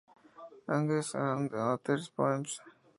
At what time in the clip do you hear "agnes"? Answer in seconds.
0.67-1.13